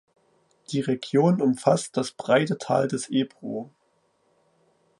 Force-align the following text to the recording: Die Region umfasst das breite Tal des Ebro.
Die 0.71 0.79
Region 0.81 1.43
umfasst 1.43 1.95
das 1.95 2.11
breite 2.11 2.57
Tal 2.57 2.87
des 2.87 3.07
Ebro. 3.11 3.69